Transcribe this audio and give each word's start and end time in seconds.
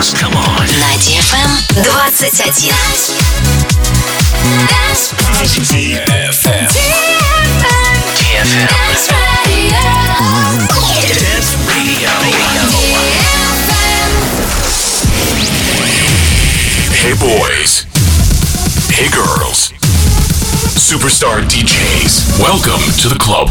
dance. 0.00 0.14
Come 0.14 0.34
on. 0.34 0.66
На 0.80 0.96
DFM 0.96 1.60
21. 1.74 2.10
Dance. 4.68 5.14
DFM. 5.68 6.68
DFM. 8.16 8.68
Dance 8.70 9.12
Radio. 9.46 9.80
Dance 11.20 11.52
Radio. 11.68 12.10
Hey 16.92 17.14
boys. 17.14 17.86
Hey 18.90 19.08
girls. 19.10 19.72
Superstar 20.76 21.42
DJs. 21.42 22.38
Welcome 22.40 22.82
to 23.00 23.08
the 23.08 23.18
club. 23.18 23.50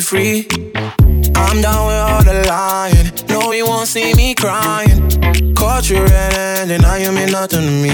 Free? 0.00 0.46
I'm 1.36 1.60
down 1.60 1.86
with 1.86 1.96
all 1.96 2.22
the 2.22 2.44
lying. 2.48 3.10
No, 3.28 3.52
you 3.52 3.66
won't 3.66 3.88
see 3.88 4.14
me 4.14 4.34
crying. 4.34 5.54
Caught 5.54 5.90
you 5.90 6.02
red-handed, 6.02 6.82
now 6.82 6.96
you 6.96 7.12
mean 7.12 7.30
nothing 7.30 7.60
to 7.60 7.70
me. 7.84 7.90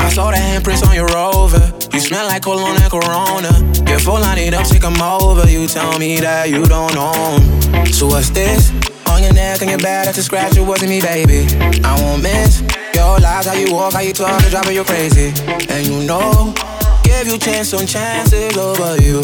I 0.00 0.08
saw 0.10 0.30
the 0.30 0.38
handprints 0.38 0.86
on 0.86 0.94
your 0.94 1.06
rover. 1.08 1.60
You 1.92 2.00
smell 2.00 2.26
like 2.26 2.42
cologne 2.42 2.76
and 2.80 2.90
Corona. 2.90 3.52
Before 3.84 4.18
line 4.18 4.38
it 4.38 4.54
up, 4.54 4.66
take 4.66 4.84
'em 4.84 5.00
over. 5.00 5.48
You 5.48 5.66
tell 5.66 5.98
me 5.98 6.18
that 6.20 6.48
you 6.48 6.64
don't 6.64 6.96
'em. 6.96 7.92
So 7.92 8.06
what's 8.06 8.30
this? 8.30 8.72
On 9.06 9.22
your 9.22 9.32
neck 9.32 9.60
and 9.60 9.70
your 9.70 9.78
back, 9.78 10.06
that's 10.06 10.18
a 10.18 10.22
scratch. 10.22 10.56
It 10.56 10.64
wasn't 10.64 10.90
me, 10.90 11.00
baby. 11.00 11.46
I 11.84 12.00
won't 12.00 12.22
miss 12.22 12.62
your 12.94 13.18
lies, 13.18 13.46
how 13.46 13.54
you 13.54 13.72
walk, 13.72 13.92
how 13.92 14.00
you 14.00 14.12
talk, 14.12 14.40
it's 14.42 14.50
driving 14.50 14.74
you 14.74 14.84
crazy. 14.84 15.32
And 15.68 15.86
you 15.86 16.02
know, 16.04 16.54
give 17.02 17.26
you 17.26 17.38
chance 17.38 17.74
on 17.74 17.86
chances 17.86 18.56
over 18.56 18.96
you. 19.02 19.22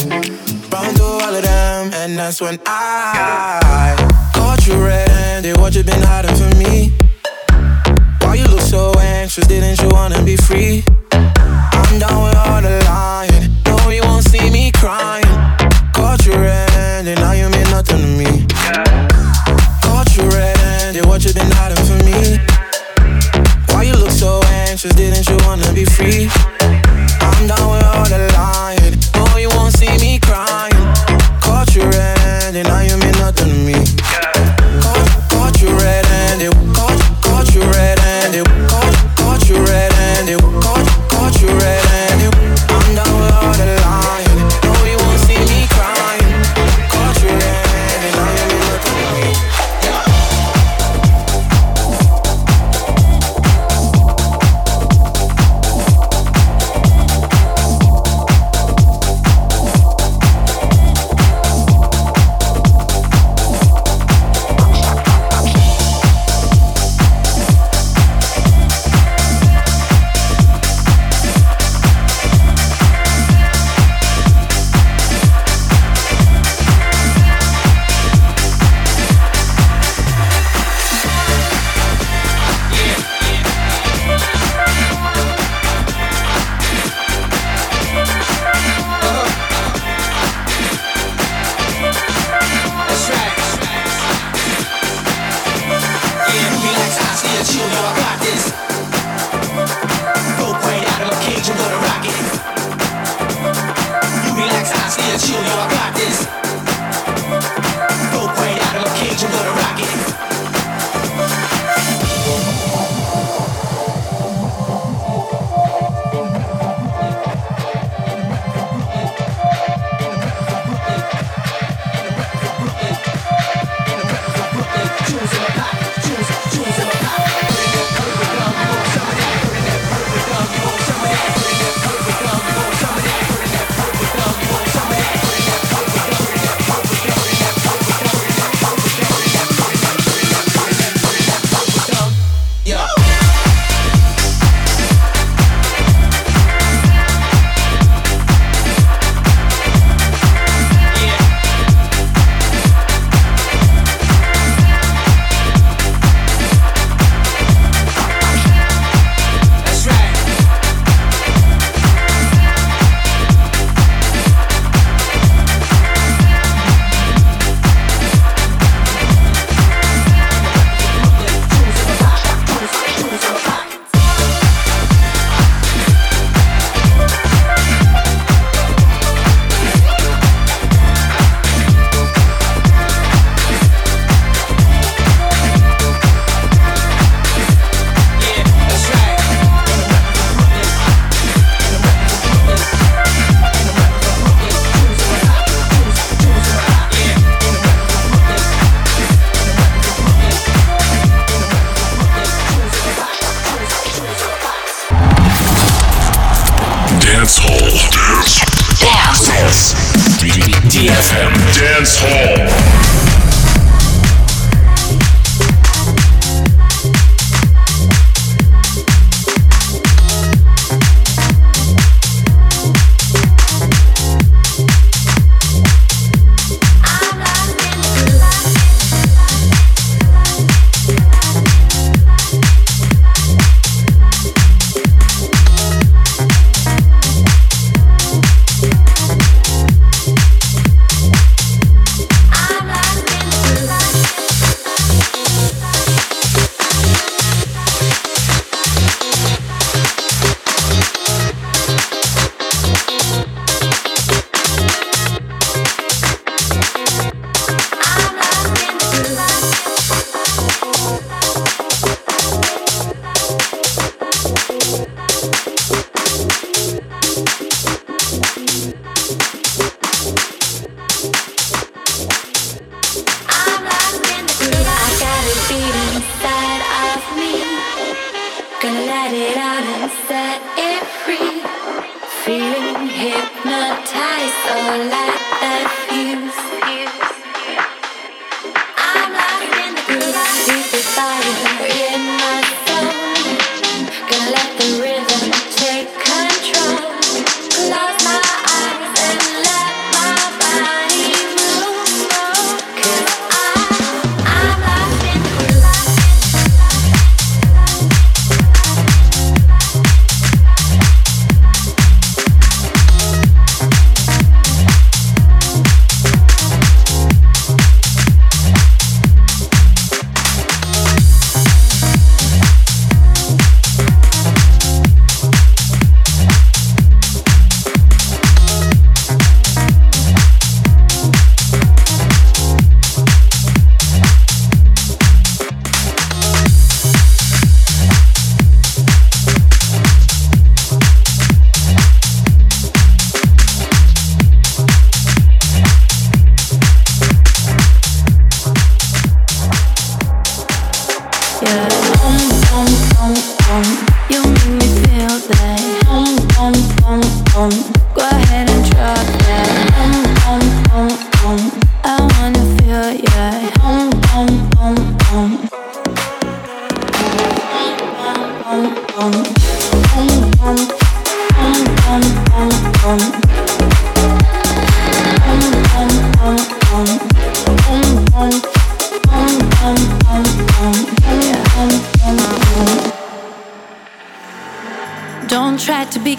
Run 0.73 0.95
through 0.95 1.07
all 1.07 1.35
of 1.35 1.43
them, 1.43 1.91
and 1.95 2.19
that's 2.19 2.41
when 2.41 2.59
I 2.67 3.95
caught 4.35 4.67
you 4.67 4.75
red-handed. 4.75 5.57
What 5.59 5.75
you 5.75 5.83
been 5.83 6.03
hiding 6.03 6.35
from 6.37 6.59
me? 6.59 6.93
Why 8.21 8.35
you 8.35 8.47
look 8.47 8.61
so 8.61 8.93
anxious? 8.99 9.47
Didn't 9.47 9.81
you 9.81 9.89
wanna 9.91 10.23
be 10.23 10.37
free? 10.37 10.85
I'm 11.13 11.99
down 11.99 12.25
with 12.25 12.37
all 12.37 12.61
the 12.63 12.83
lying. 12.85 13.49
No, 13.67 13.91
you 13.91 14.03
won't 14.03 14.25
see 14.29 14.51
me 14.51 14.73
crying. 14.73 15.25
Caught 15.93 16.27
you 16.27 16.33
red-handed, 16.33 17.19
now 17.19 17.33
you 17.33 17.49
mean 17.49 17.69
nothing 17.71 17.99
to 17.99 18.09
me. 18.21 18.47
Caught 19.83 20.17
you 20.17 20.25
red-handed, 20.29 21.07
what 21.07 21.25
you 21.25 21.33
been 21.33 21.51
hiding 21.53 21.85
from 21.87 22.01
me? 22.05 22.39
Why 23.71 23.85
you 23.85 23.95
look 23.95 24.11
so 24.11 24.43
anxious? 24.67 24.95
Didn't 24.95 25.29
you 25.29 25.39
wanna 25.47 25.73
be 25.73 25.85
free? 25.85 26.29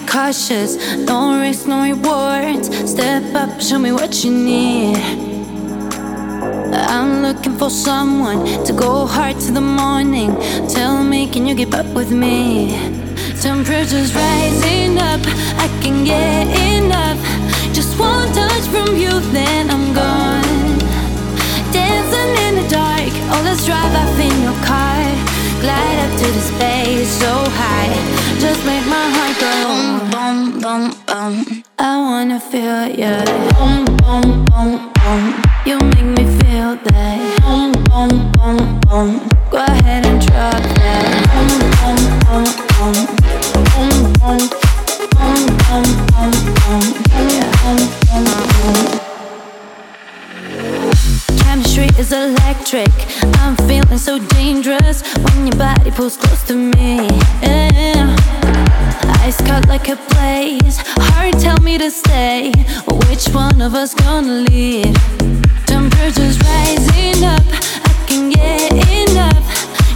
Cautious. 0.06 0.76
No 1.06 1.40
risk, 1.40 1.66
no 1.66 1.82
rewards. 1.82 2.68
Step 2.90 3.34
up, 3.34 3.60
show 3.60 3.78
me 3.78 3.92
what 3.92 4.24
you 4.24 4.30
need. 4.30 4.96
I'm 6.74 7.22
looking 7.22 7.56
for 7.56 7.70
someone 7.70 8.44
to 8.64 8.72
go 8.72 9.06
hard 9.06 9.38
to 9.40 9.52
the 9.52 9.60
morning. 9.60 10.30
Tell 10.68 11.02
me, 11.02 11.28
can 11.28 11.46
you 11.46 11.54
keep 11.54 11.74
up 11.74 11.86
with 11.94 12.10
me? 12.10 12.70
Temperature's 13.40 14.14
rising 14.14 14.98
up, 14.98 15.20
I 15.64 15.68
can 15.82 16.04
get 16.04 16.46
enough. 16.74 17.18
Just 17.74 17.98
one 17.98 18.32
touch 18.32 18.64
from 18.72 18.96
you, 18.96 19.20
then 19.32 19.70
I'm 19.70 19.92
gone. 19.94 20.78
Dancing 21.72 22.32
in 22.46 22.52
the 22.60 22.68
dark, 22.68 23.12
oh, 23.32 23.42
let's 23.44 23.64
drive 23.66 23.94
off 23.94 24.18
in 24.18 24.34
your 24.42 24.58
car. 24.64 24.98
Glide 25.60 25.98
up 26.04 26.12
to 26.20 26.26
the 26.36 26.40
space 26.40 27.10
so 27.20 27.32
high, 27.62 27.94
just 28.40 28.64
make 28.64 28.86
my 28.86 29.06
heart 29.14 29.34
go 29.40 29.50
boom, 29.66 30.10
boom, 30.10 30.60
boom. 30.60 30.84
boom. 31.06 31.64
I 31.78 31.96
wanna 31.98 32.38
feel 32.40 32.86
ya. 32.88 33.24
Boom, 33.58 33.84
boom, 33.96 34.44
boom, 34.46 34.92
boom. 34.94 35.22
You 35.66 35.78
make 35.78 36.04
me 36.16 36.24
feel 36.38 36.76
that. 36.86 37.18
Boom, 37.42 37.72
boom, 37.90 38.10
boom, 38.32 38.58
boom. 38.86 39.10
Go 39.50 39.58
ahead 39.58 40.06
and 40.06 40.20
drop 40.26 40.62
that. 40.78 41.04
Boom, 41.32 41.50
boom, 41.78 42.00
boom, 42.26 42.46
boom. 42.74 42.96
Boom, 43.74 43.94
boom, 44.20 44.42
boom, 45.18 45.42
boom, 45.66 45.86
boom, 46.12 46.32
boom. 46.58 46.84
Yeah, 47.34 47.50
boom, 47.62 47.80
boom, 48.06 48.26
boom. 48.54 48.98
Chemistry 51.38 51.88
is 51.98 52.12
electric. 52.12 52.92
I'm 53.40 53.56
feeling 53.68 53.98
so 53.98 54.18
dangerous 54.18 55.02
when 55.16 55.46
your 55.46 55.56
body 55.56 55.90
pulls 55.90 56.16
close 56.16 56.42
to 56.44 56.54
me. 56.54 57.08
Yeah. 57.42 58.17
Ice 59.26 59.40
cut 59.42 59.68
like 59.68 59.88
a 59.88 59.96
blaze. 60.10 60.78
Heart 61.12 61.38
tell 61.40 61.60
me 61.60 61.78
to 61.78 61.90
stay. 61.90 62.52
Which 63.08 63.28
one 63.34 63.60
of 63.60 63.74
us 63.74 63.94
gonna 63.94 64.44
lead? 64.50 64.94
Temperature's 65.66 66.38
rising 66.40 67.24
up. 67.24 67.44
I 67.90 67.92
can 68.06 68.30
get 68.30 68.72
enough. 69.02 69.44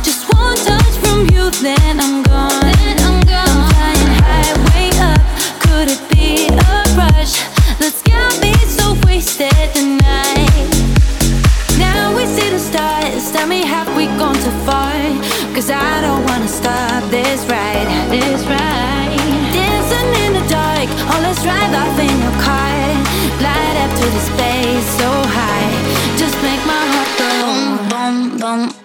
Just 0.05 0.33
one 0.33 0.57
touch 0.57 0.95
from 1.03 1.21
you, 1.35 1.51
then 1.63 2.01
I'm 2.01 2.23
gone. 2.23 2.75
I'm 3.05 3.59
flying 3.71 4.13
high, 4.21 4.53
way 4.69 4.91
up. 5.11 5.23
Could 5.65 5.89
it 5.95 6.03
be 6.13 6.49
a 6.49 6.77
rush? 6.97 7.35
Let's 7.81 8.03
get 8.03 8.31
me 8.43 8.53
so 8.67 8.97
wasted 9.07 9.69
tonight. 9.75 10.69
Now 11.79 12.15
we 12.17 12.27
see 12.27 12.51
the 12.51 12.59
stars. 12.59 13.33
Tell 13.33 13.47
me, 13.47 13.65
have 13.65 13.89
we 13.97 14.07
gone 14.21 14.35
too 14.35 14.57
far? 14.67 14.93
Cause 15.55 15.71
I 15.71 15.92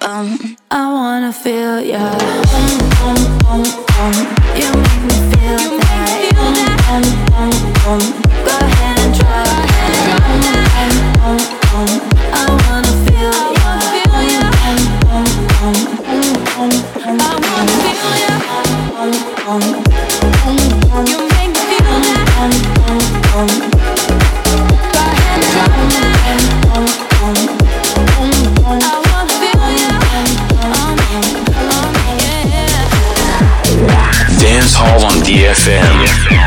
I 0.09 0.93
wanna 0.93 1.33
feel. 1.33 1.81
You 1.81 1.97
make 4.71 5.03
me 5.03 5.17
feel 5.31 5.63
that. 5.79 6.07
Go 8.45 8.51
ahead 8.57 8.76
FM. 35.47 36.46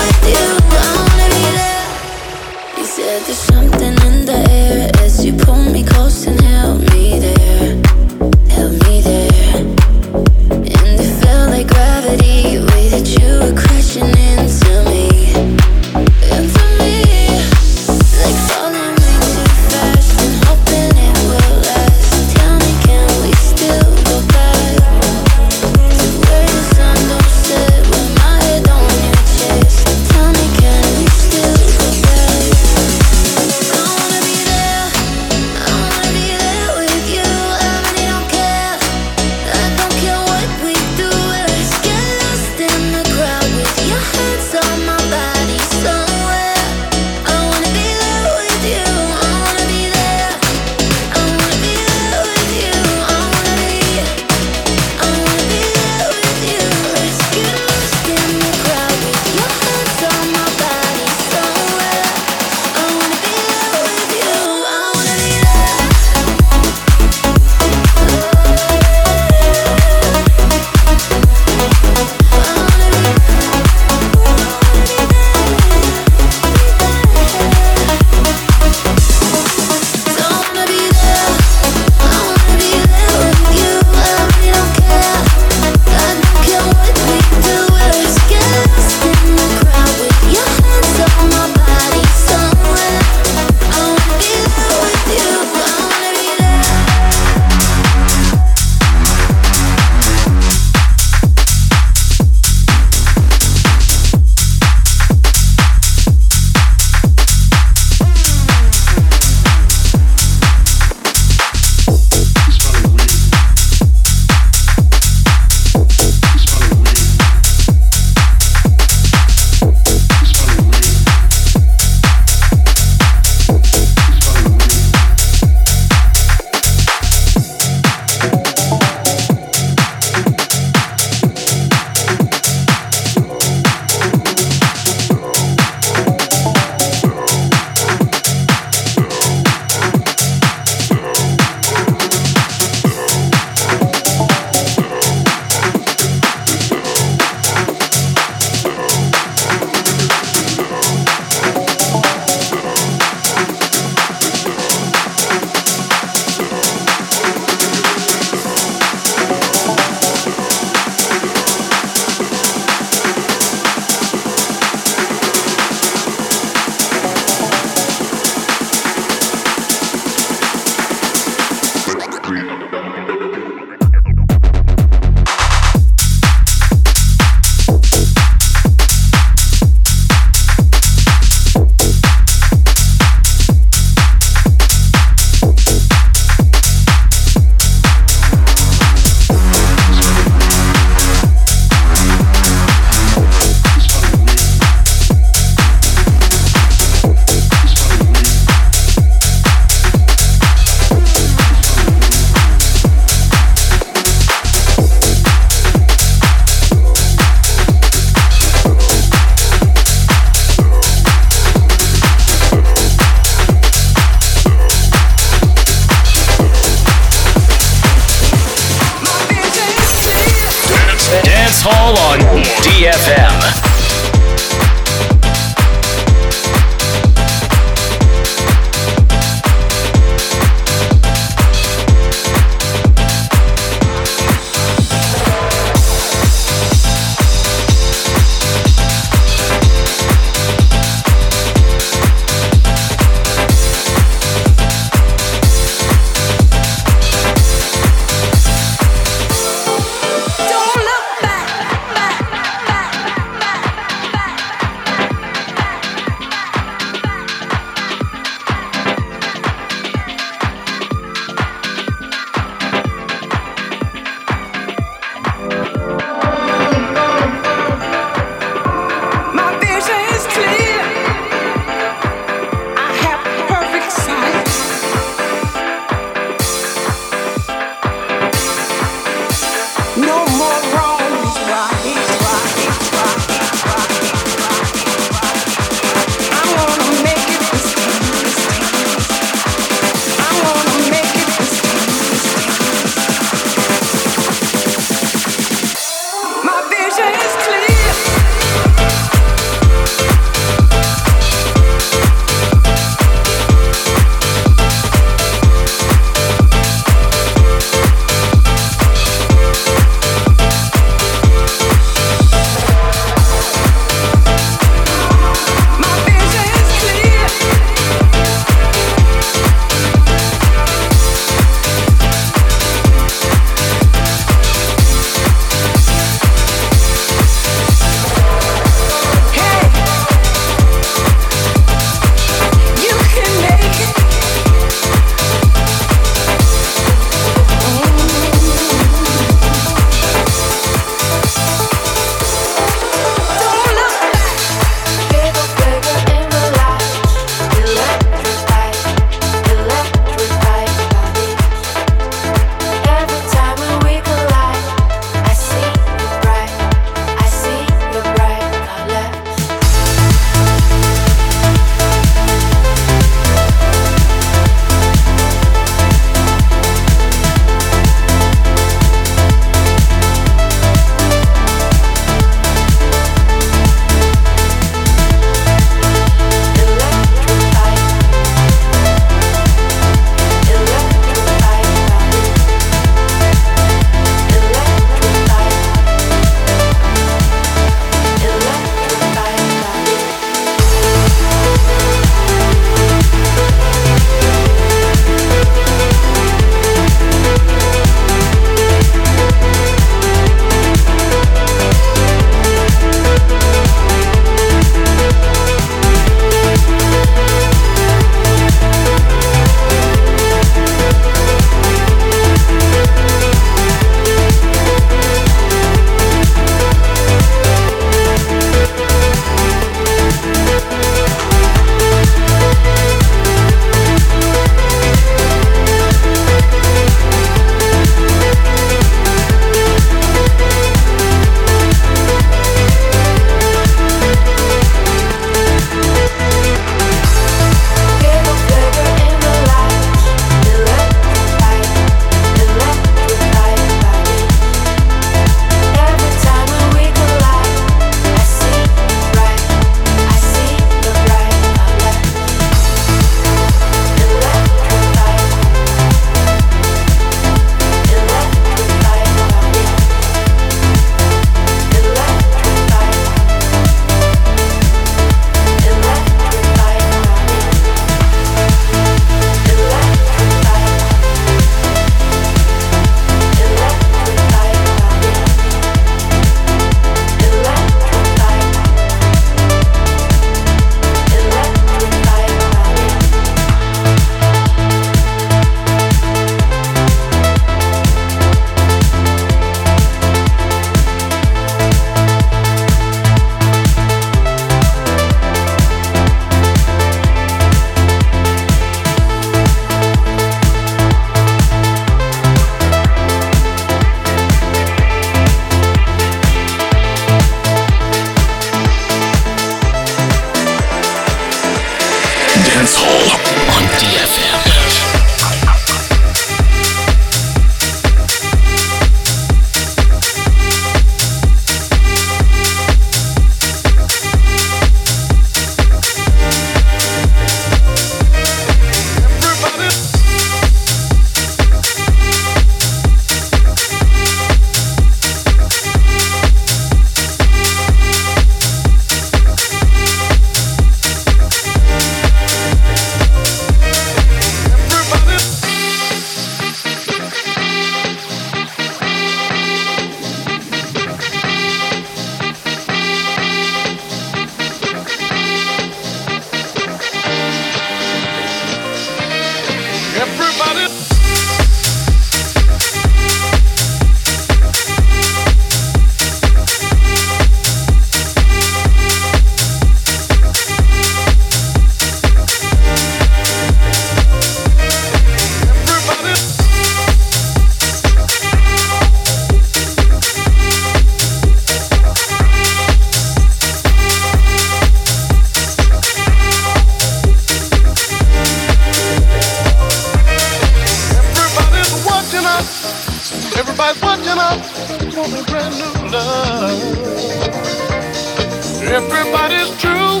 Everybody's 598.68 599.56
true. 599.60 600.00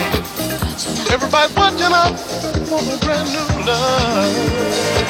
Everybody's 1.12 1.56
watching 1.56 1.92
out 1.92 2.18
for 2.66 2.80
a 2.80 2.98
brand 2.98 3.28
new 3.30 3.66
love. 3.66 5.05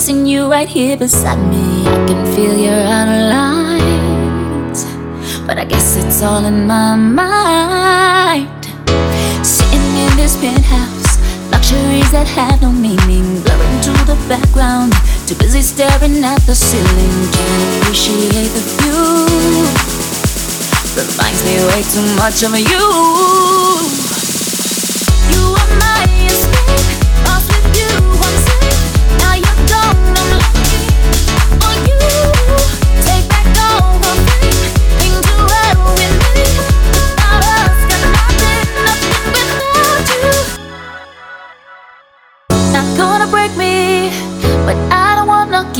Missing 0.00 0.24
you 0.24 0.50
right 0.50 0.66
here 0.66 0.96
beside 0.96 1.36
me, 1.52 1.84
I 1.86 2.06
can 2.08 2.24
feel 2.34 2.56
your 2.56 2.80
outer 2.88 3.20
but 5.46 5.58
I 5.58 5.66
guess 5.66 5.96
it's 5.96 6.22
all 6.22 6.42
in 6.46 6.66
my 6.66 6.96
mind. 6.96 8.64
Sitting 9.44 9.88
in 10.00 10.16
this 10.16 10.40
penthouse, 10.40 11.20
luxuries 11.52 12.10
that 12.12 12.26
have 12.28 12.62
no 12.62 12.72
meaning, 12.72 13.42
blurring 13.44 13.80
to 13.84 13.92
the 14.08 14.16
background. 14.26 14.94
Too 15.28 15.34
busy 15.34 15.60
staring 15.60 16.24
at 16.24 16.40
the 16.48 16.54
ceiling, 16.54 17.16
can't 17.36 17.82
appreciate 17.84 18.48
the 18.56 18.64
view. 18.80 19.68
Reminds 20.96 21.44
me 21.44 21.60
way 21.68 21.84
too 21.92 22.06
much 22.16 22.40
of 22.40 22.56
you. 22.56 22.88
You 25.28 25.44
are 25.60 25.72
my 25.76 26.00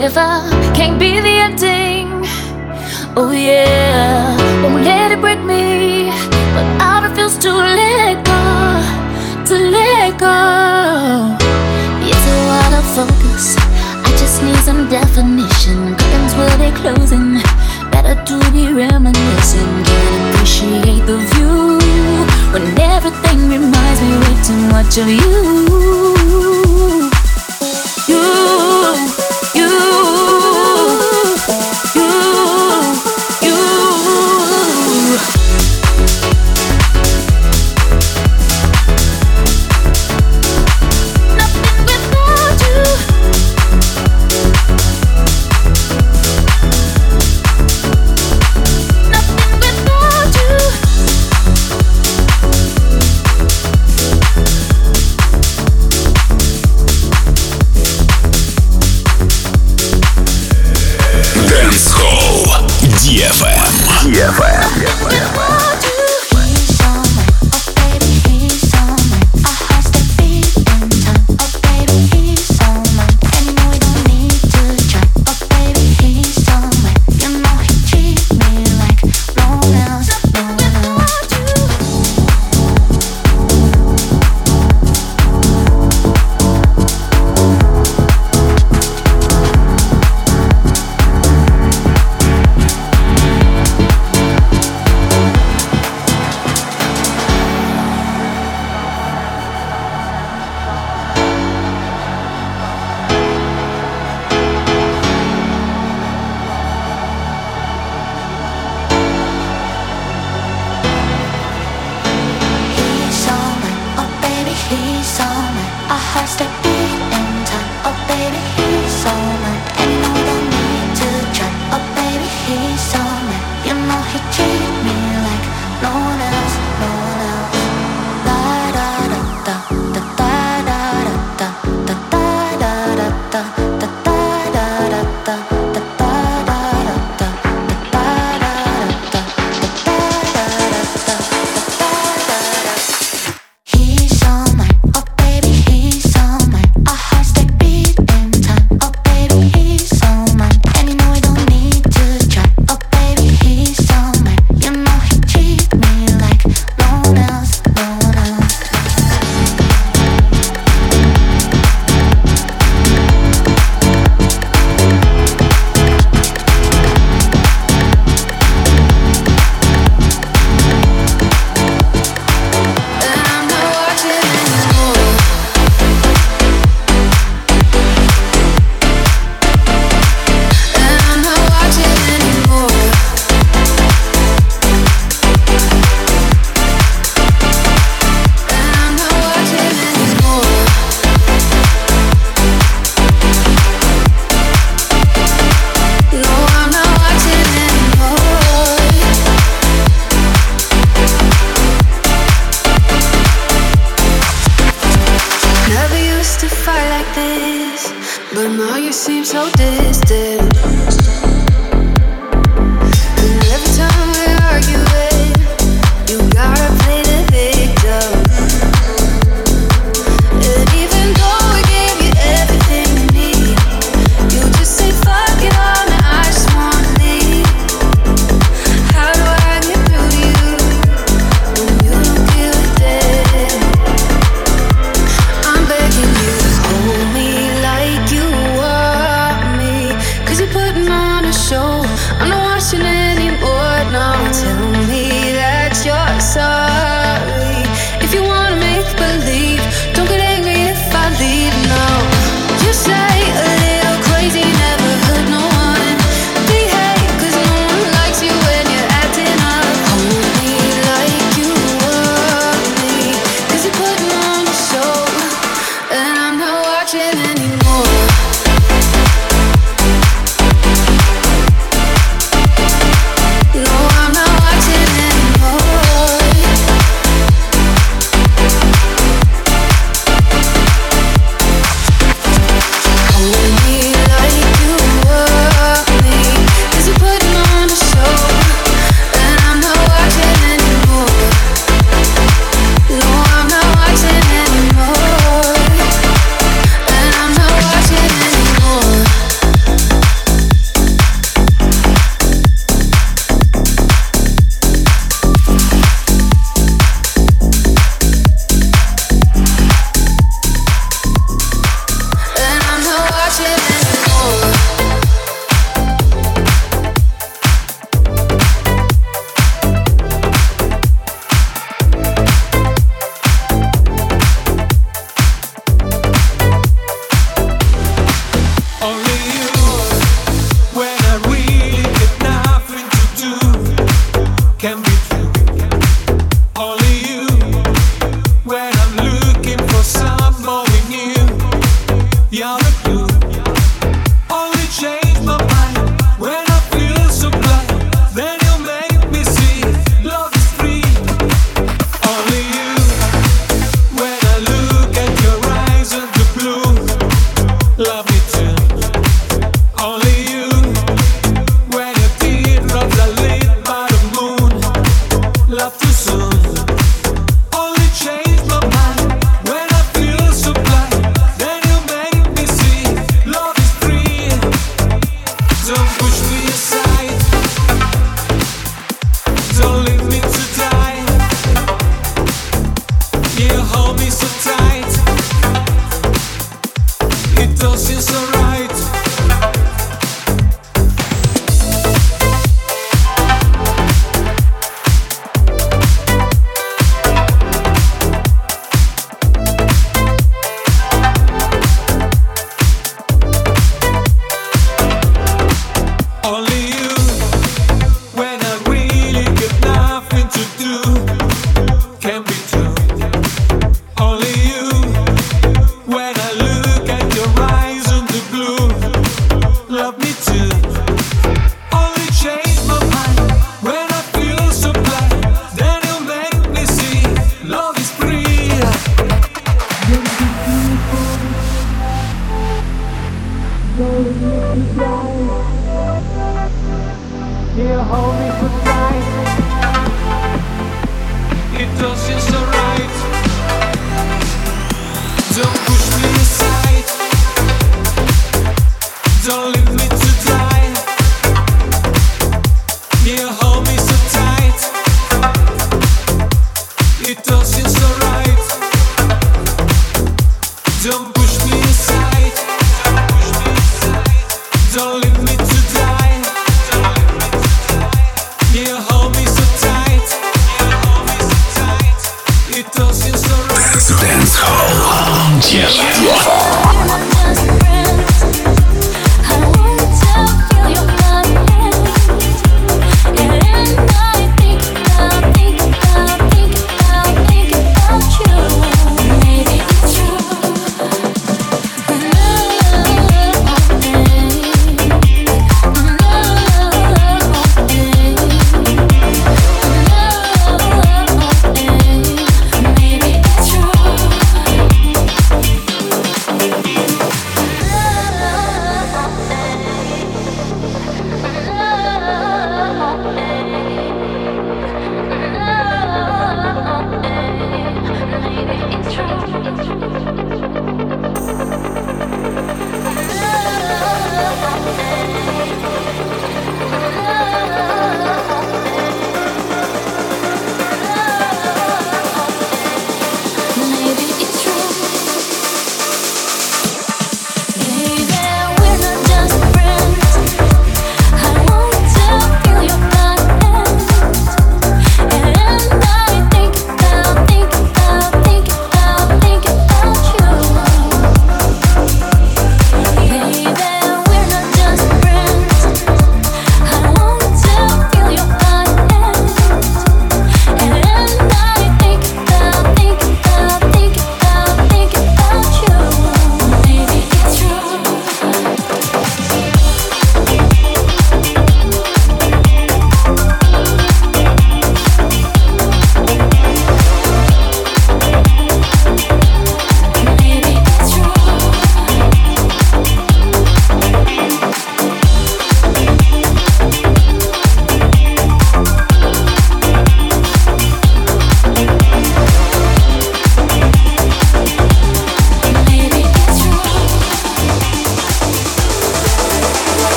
give 0.00 0.16
up. 0.16 0.50
Can't 0.74 0.98
be 0.98 1.20
the 1.20 1.34
ending. 1.46 2.08
Oh 3.16 3.30
yeah, 3.30 4.34
won't 4.62 4.82
let 4.82 5.12
it 5.12 5.20
break 5.20 5.38
me, 5.38 6.10
but 6.54 6.66
I 6.82 7.06
refuse 7.06 7.38
to 7.44 7.52
let 7.52 8.16
go, 8.26 8.42
to 9.48 9.54
let 9.76 10.18
go. 10.18 10.34
It's 12.10 12.26
a 12.34 12.38
lot 12.50 12.72
of 12.78 12.84
focus. 12.96 13.54
I 14.06 14.10
just 14.18 14.42
need 14.42 14.58
some 14.68 14.88
definition. 14.88 15.94
Curtains 15.94 16.34
will 16.38 16.56
be 16.58 16.70
closing. 16.82 17.38
Better 17.94 18.16
to 18.28 18.36
be 18.50 18.72
reminiscing. 18.72 19.72
Can't 19.88 20.34
appreciate 20.34 21.06
the 21.06 21.18
view 21.30 21.78
when 22.52 22.64
everything 22.80 23.38
reminds 23.48 24.00
me 24.02 24.12
way 24.22 24.34
too 24.48 24.60
much 24.74 24.98
of 24.98 25.06
you, 25.06 25.34
you, 28.10 29.23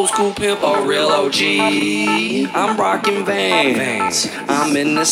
old 0.00 0.08
school 0.08 0.32
pimp, 0.32 0.62
a 0.62 0.82
real 0.86 1.08
OG. 1.08 1.34
I'm 2.54 2.80
rocking 2.80 3.22
Vans. 3.22 4.30
I'm 4.48 4.74
in 4.74 4.94
the 4.94 5.04